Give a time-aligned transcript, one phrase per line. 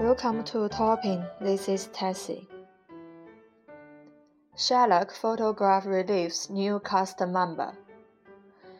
[0.00, 1.22] Welcome to Topping.
[1.42, 2.48] This is Tessie.
[4.56, 7.74] Sherlock photograph relieves new cast member.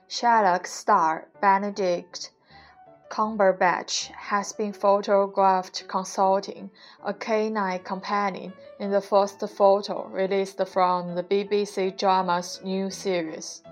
[0.08, 2.30] Sherlock star Benedict
[3.10, 6.70] Cumberbatch has been photographed consulting
[7.04, 13.62] a canine companion in the first photo released from the BBC drama's new series.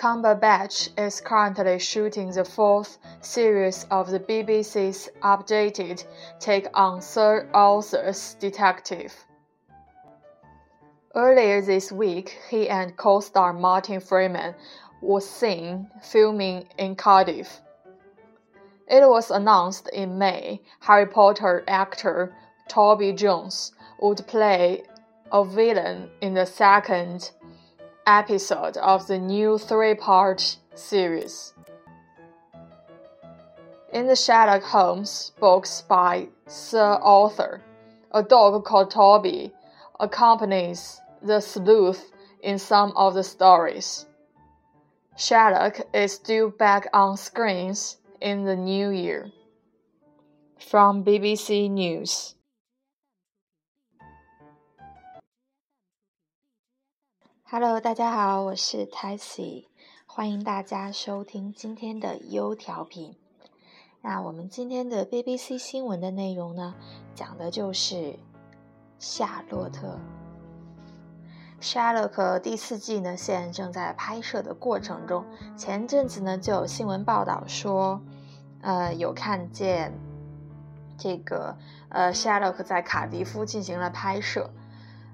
[0.00, 6.06] Cumberbatch is currently shooting the fourth series of the BBC's updated
[6.38, 9.14] take on Sir Arthur's Detective.
[11.14, 14.54] Earlier this week, he and co-star Martin Freeman
[15.02, 17.60] were seen filming in Cardiff.
[18.88, 22.34] It was announced in May Harry Potter actor
[22.70, 24.82] Toby Jones would play
[25.30, 27.32] a villain in the second
[28.18, 31.54] episode of the new three part series.
[33.92, 37.62] In the Sherlock Holmes books by Sir Arthur,
[38.10, 39.52] a dog called Toby
[40.00, 42.10] accompanies the sleuth
[42.42, 44.06] in some of the stories.
[45.16, 49.30] Sherlock is due back on screens in the new year.
[50.58, 52.34] From BBC News.
[57.52, 59.64] Hello，大家好，我是 Tassie，
[60.06, 63.16] 欢迎大家收听今天的优调频。
[64.02, 66.76] 那我们今天的 BBC 新闻的内容呢，
[67.12, 68.16] 讲的就是
[69.00, 69.98] 夏洛特。
[71.60, 75.24] Sherlock 第四季呢，现在正在拍摄的过程中。
[75.56, 78.00] 前阵子呢，就有新闻报道说，
[78.60, 79.92] 呃，有看见
[80.96, 84.48] 这个呃 Sherlock 在卡迪夫进行了拍摄。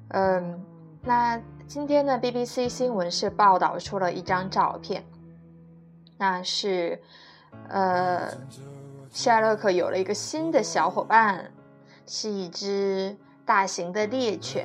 [0.09, 0.63] 嗯，
[1.01, 1.41] 那。
[1.69, 5.05] 今天呢，BBC 新闻是报道出了一张照片，
[6.17, 7.01] 那是，
[7.69, 8.33] 呃，
[9.11, 11.51] 夏洛克有了一个新的小伙伴，
[12.07, 14.65] 是一只大型的猎犬。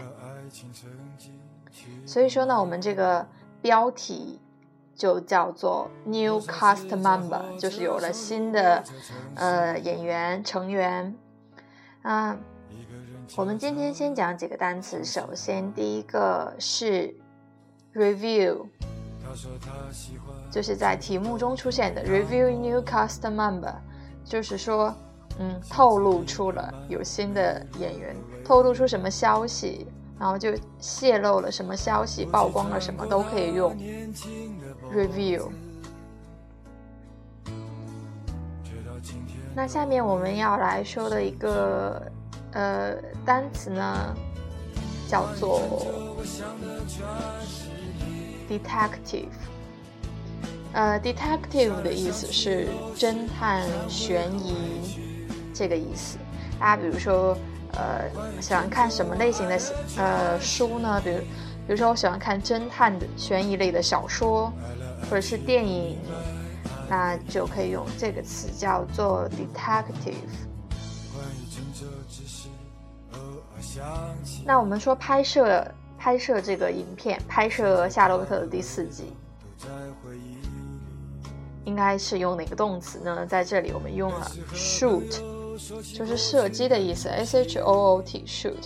[2.05, 3.27] 所以说呢，我们这个
[3.61, 4.39] 标题
[4.95, 8.83] 就叫做 New Cast Member，就是有了新的
[9.35, 11.15] 呃演员成员，
[12.03, 12.37] 啊。
[13.37, 15.05] 我们今天先讲几个单词。
[15.05, 17.15] 首先，第一个是
[17.93, 18.65] review，
[20.51, 23.73] 就是在题目中出现的 review new cast member，
[24.25, 24.93] 就是说，
[25.39, 29.87] 嗯，透露出了有新的演员，透露出什么消息，
[30.19, 33.73] 然后就泄露了什么消息，曝光了什么都可以用
[34.93, 35.47] review。
[39.55, 42.11] 那下面我们要来说的一个。
[42.53, 42.95] 呃，
[43.25, 44.15] 单词呢
[45.07, 45.61] 叫做
[48.49, 49.27] detective。
[50.73, 54.97] 呃，detective 的意思是侦探、悬疑
[55.53, 56.17] 这个意思。
[56.59, 57.37] 大家比如说，
[57.73, 58.09] 呃，
[58.41, 59.59] 喜欢看什么类型的
[59.97, 61.01] 呃书呢？
[61.03, 61.25] 比如，比
[61.69, 64.51] 如说我喜欢看侦探的、悬疑类的小说，
[65.09, 65.97] 或者是电影，
[66.89, 70.13] 那就可以用这个词叫做 detective。
[74.45, 75.65] 那我们说拍摄
[75.97, 79.13] 拍摄这个影片，拍摄《夏洛特》的第四集，
[81.63, 83.25] 应该是用哪个动词呢？
[83.25, 85.21] 在这里我们用了 shoot，
[85.95, 88.63] 就是射击的意思，s h o o t shoot。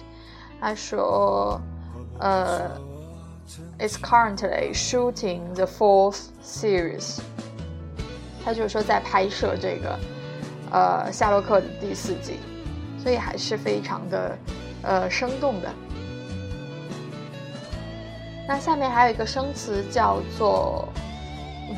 [0.61, 1.59] 他说，
[2.19, 2.71] 呃
[3.77, 7.19] ，it's currently shooting the fourth series。
[8.43, 9.99] 他就是说在拍摄这个
[10.71, 12.39] 呃《夏洛克》的第四集，
[12.97, 14.37] 所以还是非常的。
[14.85, 15.69] 呃，生动的。
[18.47, 20.87] 那下面还有一个生词叫做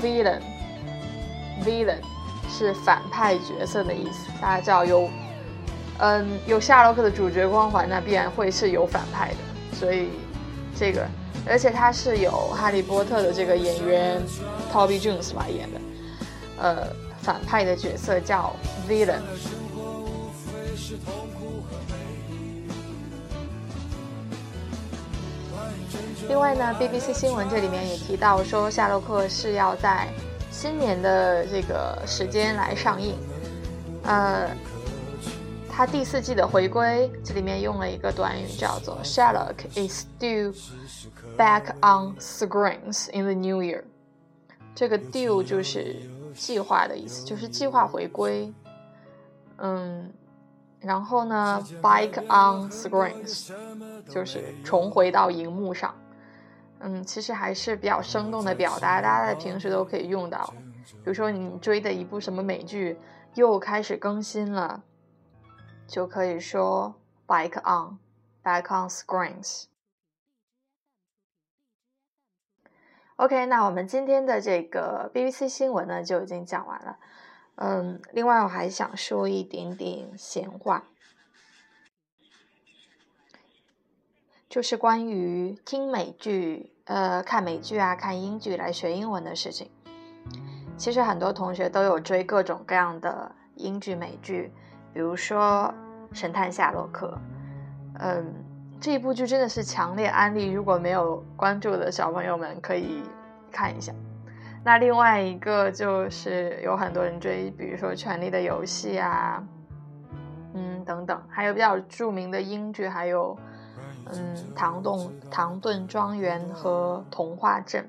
[0.02, 2.02] villain，villain
[2.50, 4.30] 是反派角色的意思。
[4.42, 5.10] 大家知道有，
[6.00, 9.38] 嗯，有夏洛克的主角光环，那必然会是有反派的。
[9.74, 10.10] 所以
[10.78, 11.08] 这个，
[11.48, 14.22] 而且他是有哈利波特的这个演员
[14.74, 15.80] Toby Jones 来演的。
[16.60, 16.88] 呃，
[17.22, 18.54] 反派的角色叫
[18.90, 19.22] villain。
[26.28, 30.08] 另外呢，BBC 新闻这里面也提到说，夏洛克是要在
[30.52, 33.16] 新年的这个时间来上映。
[34.04, 34.50] 呃，
[35.70, 40.54] 他第四季的回归，这里面用了一个短语叫做 “Sherlock is due
[41.38, 43.84] back on screens in the new year”。
[44.76, 45.96] 这个 “due” 就是
[46.36, 48.54] 计划的意思，就是计划回归。
[49.58, 50.12] 嗯，
[50.80, 53.52] 然后呢，“back on screens”
[54.10, 55.96] 就是重回到荧幕上。
[56.80, 60.54] 嗯，其实还是比较生动的表达，大家在平时都可以用到。
[61.04, 63.00] 比如说你追的一部什么美剧，
[63.34, 64.84] 又开始更新了，
[65.88, 66.94] 就可以说
[67.26, 69.64] back on，back on screens。
[73.16, 77.00] OK，那我们今天的这个 BBC 新闻呢就已经讲完了。
[77.60, 80.84] 嗯，另外我还想说一点点闲话，
[84.48, 89.72] 就是关于听美剧、呃看美剧啊、看英剧来学英文的事情。
[90.78, 94.52] 其实很多同学都有追各种各样的英剧、美剧，
[94.94, 95.74] 比如说
[96.16, 97.20] 《神探夏洛克》。
[98.00, 98.46] 嗯，
[98.80, 103.02] 这一部剧真的是强烈安利，如果没有关注的小朋友们可以
[103.52, 103.92] 看一下。
[104.68, 109.42] 那另外一个就是有很多人追，比如说《权力的游戏》啊，
[110.54, 113.34] 嗯等等，还有比较著名的英剧，还有
[114.12, 117.82] 嗯《唐顿唐顿庄园》和《童话镇》。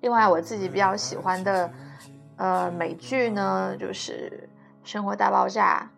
[0.00, 1.70] 另外我自己比较喜欢的
[2.34, 4.48] 呃美剧呢，就是
[4.90, 5.88] 《生活大爆炸》，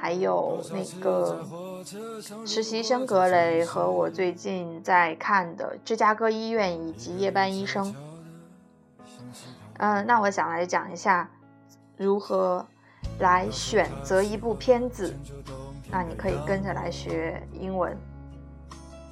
[0.00, 1.44] 还有那个
[2.46, 7.84] 《实习生格雷》和我最近在看的《芝加哥医院》以及《夜班医生》。
[9.82, 11.26] 嗯，那我想来讲一下
[11.96, 12.64] 如何
[13.18, 15.16] 来选择一部片子，
[15.90, 17.96] 那你可以跟着来学英文。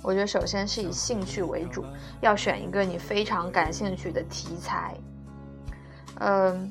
[0.02, 1.82] 我觉得首先是以兴趣为主，
[2.20, 4.94] 要选一个你非常感兴趣的题材。
[6.20, 6.70] 嗯，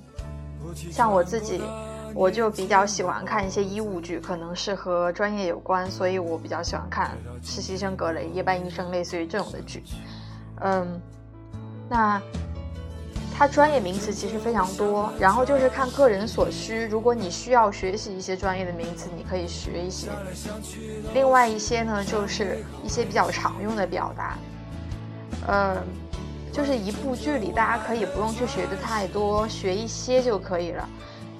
[0.91, 1.59] 像我自己，
[2.13, 9.83] 我就比较喜欢看一些医务剧，可能是和专业有关，所以我比较喜欢看《实习生格雷》《夜班医生》类似于这种的剧。
[10.61, 11.01] 嗯，
[11.89, 12.21] 那。
[13.38, 16.88] 它专业名词其实非常多，然后就是看个人所需。
[16.88, 20.10] 如果你需要学习一些专业的名词，你可以学一些；
[21.13, 24.38] 另外一些呢，就是一些比较常用的表达。
[25.45, 25.78] 呃，
[26.51, 30.90] 就是一部剧里，大家可以不用去学的太多，学一些就可以了。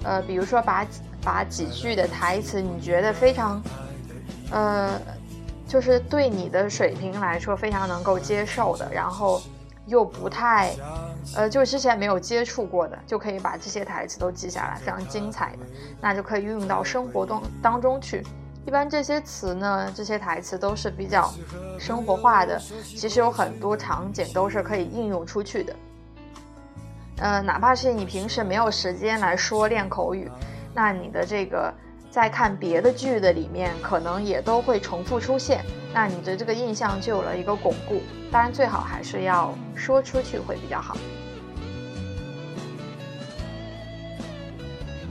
[0.04, 0.86] 呃，比如说把
[1.24, 3.60] 把几句的台词，你觉得非常，
[4.52, 4.90] 呃，
[5.66, 9.42] 就是对你的水平来说非常能够接受的，然后。
[9.88, 10.74] 又不太，
[11.36, 15.58] 呃，就是之前没有接触过的，就可以把这些台词都记下来，非常精彩的，
[16.00, 18.24] 那就可以运用到生活中当中去。
[18.66, 21.32] 一般这些词呢，这些台词都是比较
[21.78, 25.76] 生活化的，其实有很多场景都是可以应用出去的。
[27.18, 30.30] 呃，哪怕是你平时没有时间来说练口语，
[30.74, 31.72] 那你的这个。
[32.10, 38.00] 在看别的剧的里面，可能也都会重复出现，那你的这个印象就有了一个巩固。
[38.32, 40.96] 当然，最好还是要说出去会比较好。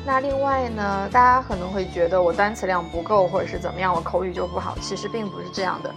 [0.07, 4.74] 那另外呢，大家可能会觉得我单词量不够，或者是怎么样，我口语就不好。
[4.80, 5.94] 其实并不是这样的，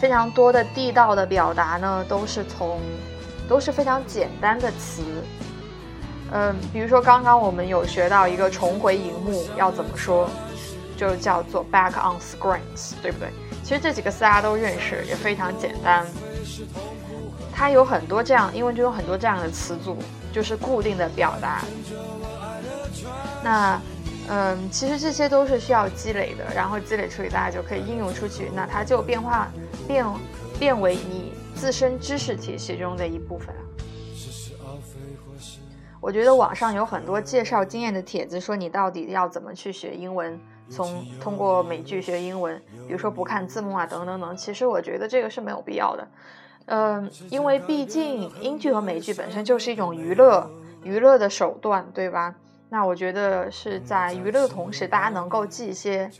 [0.00, 2.78] 非常多的地道的表达呢，都是从
[3.48, 5.02] 都是非常简单的词。
[6.30, 10.30] 嗯，比如说刚刚我们有学到一个重回荧幕要怎么说，
[10.96, 13.28] 就叫做 back on screens，对不对？
[13.64, 16.06] 其实这几个词大家都认识，也非常简单。
[17.52, 19.98] 它有很多这样，英文就有很多这样的词组，
[20.32, 21.64] 就是固定的表达。
[23.42, 23.80] 那，
[24.28, 29.48] 嗯，其实这些都是需要积累的，然后积累出来，大家就可以应用出去，那它就变化
[29.86, 30.06] 变
[30.58, 33.54] 变为你自身知识体系中的一部分。
[36.00, 44.36] 我觉得网上有很多介绍经验的帖子，说你到底要怎么去学英文，从通过美剧学英文，比如说不看字幕啊，等等等。
[44.36, 46.08] 其实我觉得这个是没有必要的，
[46.66, 50.50] 嗯，因为毕竟英剧和美剧本身就是一种娱乐，
[50.82, 52.34] 娱乐的手段，对吧？
[52.72, 56.10] 那我觉得是在娱乐的同时，大家能够记一些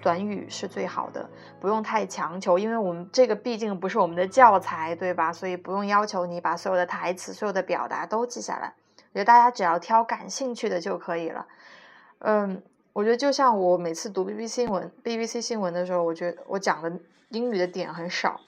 [0.00, 1.28] 短语是最好的，
[1.60, 5.32] 不用太强求，因为我们这个毕竟不是我们的教材，对吧？
[5.32, 8.72] 所以不用要求你把所有的台词、所有的表达都记下来。
[8.96, 11.48] 我觉得大家只要挑感兴趣的就可以了。
[12.20, 12.62] 嗯，
[12.92, 16.92] 我觉得就像我每次读 BBC 新闻、BBC 新闻的时候，我觉得我讲的
[17.30, 18.40] 英语的点很少，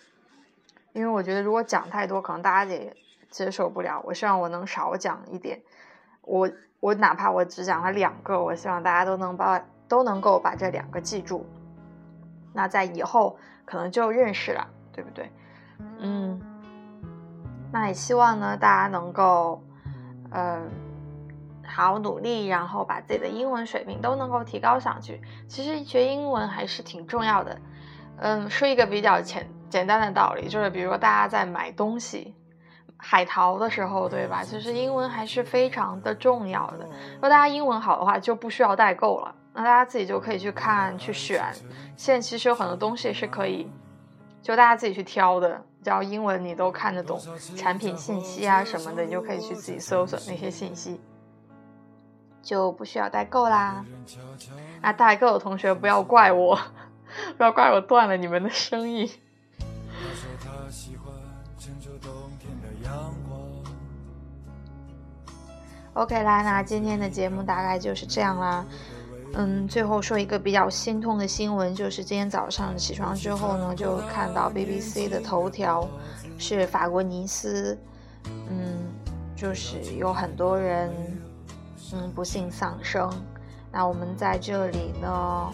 [0.93, 2.97] 因为我觉得如果讲太多，可能大家也
[3.29, 4.01] 接受不了。
[4.05, 5.61] 我希望我能少讲一点。
[6.27, 6.51] 我
[6.81, 11.47] 我哪怕我只讲了两个，我希望大家都能把都能够把这两个记住。
[12.53, 15.31] 那在以后可能就认识了，对不对？
[15.99, 16.41] 嗯，
[17.73, 19.63] 那也希望呢，大家能够。
[20.37, 20.69] 嗯，
[21.65, 25.23] 好努力，然后把自己的英文水平都能够提高上去。
[25.47, 27.57] 其实学英文还是挺重要的。
[28.17, 32.35] 嗯，说一个比较简简单的道理，就是比如说大家在买东西、
[32.97, 34.43] 海淘的时候，对吧？
[34.43, 36.87] 其实英文还是非常的重要的。
[37.15, 41.45] 如果大家英文好的话，就不需要代购了，那大家自己就可以去看、去选。
[41.97, 43.71] 现在其实有很多东西是可以，
[44.43, 45.63] 就大家自己去挑的。
[45.83, 47.21] 只要英文你都看得懂，
[47.57, 50.99] 产品信息啊什么的，你就可以去自己搜索那些信息。
[52.41, 53.85] 就不需要代购啦。
[54.81, 56.59] 那代购的同学不要怪我，
[57.37, 59.11] 不要怪我断了你们的生意。
[65.95, 68.65] OK 啦，那今天的节目大概就是这样啦。
[69.35, 75.89] 嗯，最后说一个比较心痛的新闻，就是今天早上起床之后呢，就看到 BBC 的头条
[76.37, 77.79] 是法国尼斯，
[78.25, 78.93] 嗯，
[79.37, 80.91] 就是有很多人
[81.93, 83.09] 嗯不幸丧生。
[83.71, 85.53] 那我们在这里呢，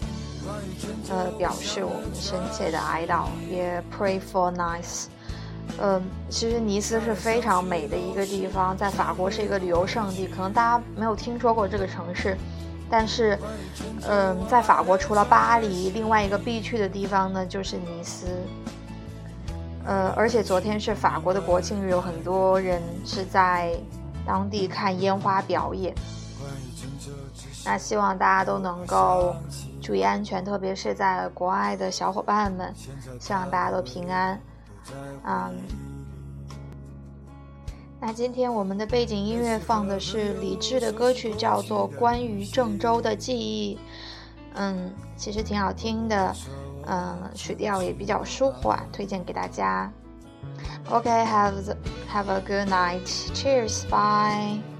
[1.09, 5.05] 呃，表示我们深切的哀悼，也 pray for nice。
[5.79, 12.37] 嗯，其实尼斯是非常美的一个地方，在法国是一个旅游胜地，可能大家没有听说过这个城市。
[12.89, 13.39] 但是，
[14.07, 18.27] 嗯，在法国除了巴黎，另外一个必去的地方呢就是尼斯。
[19.85, 23.71] 呃，而且昨天是法国的国庆日，有很多人是在
[24.25, 25.95] 当地看烟花表演。
[27.65, 29.35] 那希望大家都能够
[29.81, 32.73] 注意安全，特别是在国外的小伙伴们，
[33.19, 34.39] 希望大家都平安。
[35.25, 35.57] 嗯。
[37.99, 43.75] 那今天我们的背景音乐放的是李志的歌曲，叫做《关于郑州的记忆》。
[44.55, 46.35] 嗯，其实挺好听的，
[46.87, 49.91] 嗯，曲调也比较舒缓，推荐给大家。
[50.89, 51.75] OK，have
[52.11, 54.70] have a good night，cheers，bye。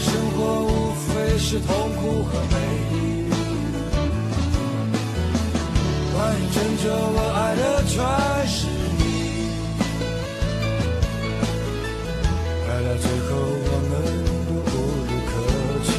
[0.00, 2.56] 生活无非是痛苦和美
[2.92, 2.96] 丽。
[6.14, 7.96] 关于郑州，我爱的全
[8.46, 8.56] 是
[8.98, 9.00] 你。
[12.68, 13.28] 爱到最后，
[13.64, 13.92] 我们
[14.46, 14.56] 都无
[15.08, 15.30] 路可
[15.84, 15.90] 去，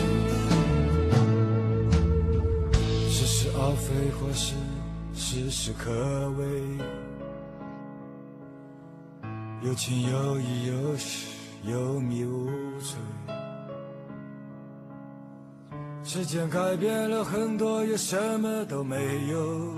[3.10, 3.88] 是是而非，
[4.20, 4.44] 或是
[5.14, 5.84] 事事可
[6.38, 6.42] 畏。
[9.62, 11.28] 有情有义有时
[11.64, 12.98] 有迷无醉，
[16.12, 19.76] 时间改变了很多，也什么都没有。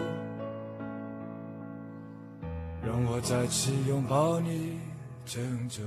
[2.82, 4.80] 让我再次拥抱你，
[5.26, 5.82] 郑州。